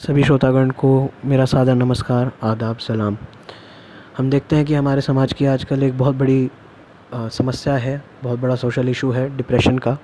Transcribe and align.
सभी 0.00 0.22
श्रोतागण 0.22 0.70
को 0.70 0.88
मेरा 1.24 1.44
सादर 1.44 1.74
नमस्कार 1.74 2.30
आदाब 2.42 2.76
सलाम। 2.76 3.16
हम 4.16 4.30
देखते 4.30 4.56
हैं 4.56 4.64
कि 4.66 4.74
हमारे 4.74 5.00
समाज 5.00 5.32
की 5.32 5.46
आजकल 5.46 5.82
एक 5.82 5.96
बहुत 5.98 6.14
बड़ी 6.14 6.50
आ, 7.14 7.28
समस्या 7.28 7.74
है 7.74 8.02
बहुत 8.22 8.38
बड़ा 8.38 8.54
सोशल 8.54 8.88
इशू 8.88 9.10
है 9.10 9.36
डिप्रेशन 9.36 9.78
का। 9.78 9.96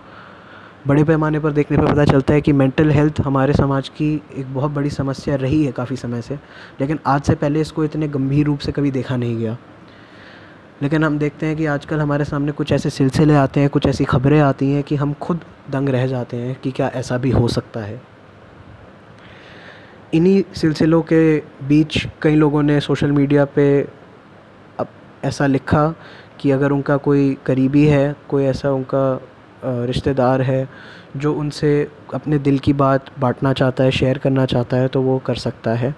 बड़े 0.86 1.04
पैमाने 1.04 1.38
पर 1.38 1.52
देखने 1.52 1.78
पर 1.78 1.92
पता 1.92 2.04
चलता 2.04 2.34
है 2.34 2.40
कि 2.40 2.52
मेंटल 2.52 2.90
हेल्थ 2.90 3.20
हमारे 3.20 3.52
समाज 3.52 3.88
की 3.88 4.12
एक 4.36 4.54
बहुत 4.54 4.70
बड़ी 4.70 4.90
समस्या 4.90 5.34
रही 5.34 5.64
है 5.64 5.72
काफ़ी 5.72 5.96
समय 5.96 6.22
से 6.22 6.34
लेकिन 6.80 6.98
आज 7.06 7.22
से 7.22 7.34
पहले 7.34 7.60
इसको 7.60 7.84
इतने 7.84 8.08
गंभीर 8.08 8.46
रूप 8.46 8.58
से 8.58 8.72
कभी 8.72 8.90
देखा 8.90 9.16
नहीं 9.16 9.36
गया। 9.36 9.56
लेकिन 10.82 11.04
हम 11.04 11.18
देखते 11.18 11.46
हैं 11.46 11.56
कि 11.56 11.66
आजकल 11.66 12.00
हमारे 12.00 12.24
सामने 12.24 12.52
कुछ 12.52 12.72
ऐसे 12.72 12.90
सिलसिले 12.90 13.34
आते 13.34 13.60
हैं 13.60 13.68
कुछ 13.68 13.86
ऐसी 13.86 14.04
खबरें 14.04 14.40
आती 14.40 14.70
हैं 14.70 14.82
कि 14.82 14.96
हम 14.96 15.12
खुद 15.12 15.40
दंग 15.70 15.88
रह 15.88 16.06
जाते 16.06 16.36
हैं 16.36 16.54
कि 16.60 16.70
क्या 16.70 16.88
ऐसा 16.88 17.18
भी 17.18 17.30
हो 17.30 17.48
सकता 17.48 17.80
है। 17.80 18.00
इन्हीं 20.14 20.42
सिलसिलों 20.56 21.00
के 21.02 21.38
बीच 21.62 22.06
कई 22.22 22.34
लोगों 22.34 22.62
ने 22.62 22.80
सोशल 22.80 23.10
मीडिया 23.12 23.44
पे 23.44 23.64
अब 24.78 24.88
ऐसा 25.24 25.46
लिखा 25.46 25.94
कि 26.40 26.50
अगर 26.50 26.72
उनका 26.72 26.96
कोई 26.96 27.36
करीबी 27.46 27.86
है, 27.86 28.14
कोई 28.28 28.44
ऐसा 28.44 28.70
उनका 28.70 29.20
रिश्तेदार 29.64 30.42
है 30.42 30.68
जो 31.16 31.32
उनसे 31.34 31.90
अपने 32.14 32.38
दिल 32.38 32.58
की 32.58 32.72
बात 32.72 33.10
बांटना 33.18 33.52
चाहता 33.52 33.84
है, 33.84 33.90
शेयर 33.90 34.18
करना 34.18 34.46
चाहता 34.46 34.76
है 34.76 34.88
तो 34.88 35.02
वो 35.02 35.18
कर 35.18 35.34
सकता 35.34 35.70
है 35.70 35.94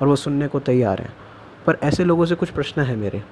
और 0.00 0.08
वो 0.08 0.16
सुनने 0.16 0.48
को 0.48 0.60
तैयार 0.60 1.00
है। 1.00 1.10
पर 1.66 1.78
ऐसे 1.82 2.04
लोगों 2.04 2.26
से 2.26 2.34
कुछ 2.34 2.50
प्रश्न 2.50 2.82
है 2.82 2.96
मेरे। 2.96 3.22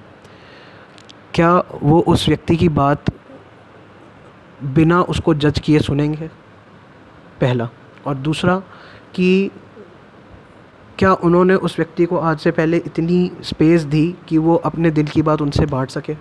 क्या 1.33 1.51
वो 1.83 1.99
उस 1.99 2.27
व्यक्ति 2.27 2.55
की 2.55 2.69
बात 2.69 3.11
बिना 4.63 5.01
उसको 5.01 5.33
जज 5.33 5.59
किए 5.59 5.79
सुनेंगे? 5.79 6.27
पहला। 7.41 7.69
और 8.05 8.15
दूसरा 8.15 8.57
कि 9.13 9.51
क्या 11.01 11.13
उन्होंने 11.13 11.55
उस 11.55 11.77
व्यक्ति 11.79 12.05
को 12.05 12.17
आज 12.17 12.39
से 12.39 12.51
पहले 12.51 12.77
इतनी 12.77 13.31
स्पेस 13.43 13.83
दी 13.83 14.15
कि 14.29 14.37
वो 14.37 14.55
अपने 14.55 14.91
दिल 14.91 15.07
की 15.07 15.21
बात 15.21 15.41
उनसे 15.41 15.65
बांट 15.65 15.89
सके? 15.89 16.13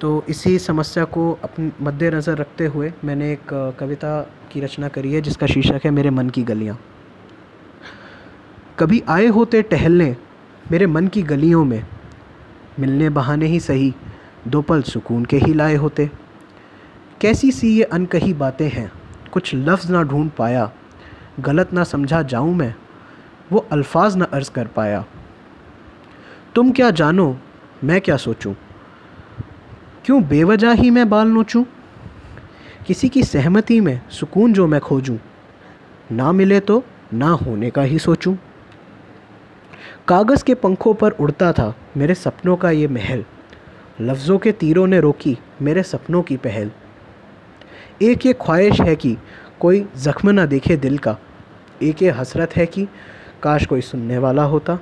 तो 0.00 0.24
इसी 0.28 0.58
समस्या 0.58 1.04
को 1.04 1.38
अपने 1.44 1.70
मद्देनज़र 1.82 2.36
रखते 2.36 2.66
हुए 2.66 2.92
मैंने 3.04 3.32
एक 3.32 3.52
कविता 3.80 4.20
की 4.52 4.60
रचना 4.60 4.88
करी 4.88 5.12
है, 5.12 5.20
जिसका 5.20 5.46
शीर्षक 5.46 5.80
है, 5.84 5.90
मेरे 5.90 6.10
मन 6.10 6.30
की 6.30 6.42
गलियाँ। 6.42 6.78
कभी 8.78 9.02
आए 9.08 9.26
होते 9.26 9.62
टहलने, 9.62 10.16
मेरे 10.72 10.86
मन 10.86 11.08
की 11.08 11.22
गलियों 11.22 11.64
में, 11.64 11.84
मिलने 12.80 13.08
बहाने 13.10 13.46
ही 13.46 13.60
सही, 13.60 13.94
दो 14.48 14.62
पल 14.62 14.82
सुकून 14.82 15.24
के 15.24 15.36
ही 15.36 15.54
लाए 15.54 15.76
होते। 15.76 16.10
कैसी 17.20 17.52
सी 17.52 17.76
ये 17.76 17.84
अनकही 17.84 18.34
बातें 18.34 18.68
हैं, 18.68 18.92
कुछ 19.32 19.54
लफ्ज़ 19.54 19.92
ना 19.92 20.02
ढूंढ 20.02 20.30
पाया 20.30 20.70
गलत 21.40 21.72
ना 21.72 21.84
समझा 21.84 22.22
जाऊँ 22.22 22.54
मैं, 22.54 22.74
वो 23.52 23.66
अल्फाज 23.72 24.16
ना 24.16 24.24
अर्ज़ 24.24 24.50
कर 24.50 24.66
पाया। 24.66 25.04
तुम 26.54 26.70
क्या 26.70 26.90
जानो, 26.90 27.36
मैं 27.84 28.00
क्या 28.00 28.16
सोचूं? 28.16 28.54
क्यों 30.04 30.22
बेवजह 30.22 30.72
ही 30.72 30.90
मैं 30.90 31.08
बाल 31.10 31.28
नोचूं? 31.28 31.64
किसी 32.86 33.08
की 33.08 33.22
सहमति 33.22 33.80
में 33.80 34.00
सुकून 34.10 34.52
जो 34.52 34.66
मैं 34.66 34.80
खोजूं, 34.80 35.16
ना 36.12 36.32
मिले 36.32 36.60
तो 36.60 36.82
ना 37.12 37.28
होने 37.28 37.70
का 37.70 37.82
ही 37.82 37.98
सोचूं। 37.98 38.34
कागज़ 40.08 40.44
के 40.44 40.54
पंखों 40.54 40.94
पर 40.94 41.10
उड़ता 41.10 41.52
था 41.52 41.74
मेरे 41.96 42.14
सपनों 42.14 42.56
का 42.56 42.70
ये 42.70 42.88
महल, 42.88 43.24
लफ्ज़ों 44.00 44.38
के 44.38 44.52
तीरों 44.52 44.86
ने 44.86 45.00
रोकी 45.00 45.38
मेरे 45.62 45.82
सपनों 45.82 46.22
की 46.22 46.36
पहल। 46.36 46.70
एक 48.02 48.26
ये 48.26 48.32
ख्वाहिश 48.32 48.80
है 48.80 48.96
कि 48.96 49.16
कोई 49.60 49.86
ज़ख्म 49.96 50.30
ना 50.30 50.46
देखे 50.46 50.76
दिल 50.76 50.98
का 50.98 51.16
एक 51.82 52.02
ये 52.02 52.10
हसरत 52.10 52.56
है 52.56 52.66
कि 52.66 52.86
काश 53.42 53.66
कोई 53.66 53.80
सुनने 53.80 54.18
वाला 54.18 54.44
होता। 54.44 54.78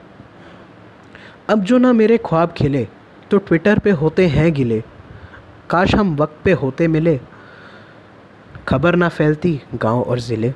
अब 1.48 1.62
जो 1.62 1.78
ना 1.78 1.92
मेरे 1.92 2.18
ख्वाब 2.18 2.52
खिले 2.52 2.86
तो 3.30 3.38
ट्विटर 3.38 3.78
पे 3.78 3.90
होते 3.90 4.26
हैं 4.26 4.52
गिले। 4.52 4.82
काश 5.70 5.94
हम 5.94 6.14
वक्त 6.16 6.36
पे 6.44 6.52
होते 6.52 6.88
मिले, 6.88 7.18
खबर 8.68 8.96
ना 8.96 9.08
फैलती 9.08 9.60
गाँव 9.74 10.02
और 10.02 10.18
ज़िले। 10.18 10.52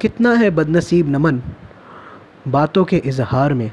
कितना 0.00 0.32
है 0.34 0.50
बदनसीब 0.50 1.08
नमन 1.08 1.42
बातों 2.48 2.84
के 2.84 2.96
इजहार 2.96 3.54
में। 3.54 3.70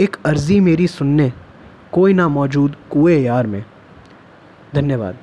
एक 0.00 0.16
अर्ज़ी 0.26 0.58
मेरी 0.60 0.86
सुनने, 0.88 1.32
कोई 1.92 2.12
ना 2.12 2.28
मौजूद 2.28 2.76
कुएँ 2.90 3.18
यार 3.18 3.46
में। 3.46 3.64
धन्यवाद। 4.74 5.18